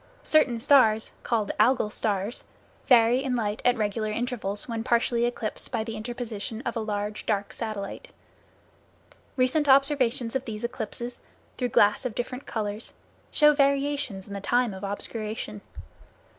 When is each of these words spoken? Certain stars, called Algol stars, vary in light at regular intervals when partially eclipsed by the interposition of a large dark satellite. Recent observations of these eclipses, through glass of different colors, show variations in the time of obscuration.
Certain 0.23 0.59
stars, 0.59 1.11
called 1.21 1.51
Algol 1.59 1.91
stars, 1.91 2.43
vary 2.87 3.23
in 3.23 3.35
light 3.35 3.61
at 3.63 3.77
regular 3.77 4.09
intervals 4.11 4.67
when 4.67 4.83
partially 4.83 5.25
eclipsed 5.27 5.71
by 5.71 5.83
the 5.83 5.95
interposition 5.95 6.59
of 6.63 6.75
a 6.75 6.79
large 6.79 7.23
dark 7.27 7.53
satellite. 7.53 8.07
Recent 9.35 9.67
observations 9.69 10.35
of 10.35 10.45
these 10.45 10.63
eclipses, 10.63 11.21
through 11.55 11.69
glass 11.69 12.03
of 12.03 12.15
different 12.15 12.47
colors, 12.47 12.93
show 13.29 13.53
variations 13.53 14.25
in 14.27 14.33
the 14.33 14.41
time 14.41 14.73
of 14.73 14.83
obscuration. 14.83 15.61